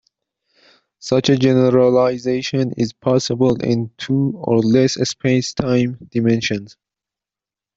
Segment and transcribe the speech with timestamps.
[0.97, 6.75] Such a generalization is possible in two or less spacetime dimensions.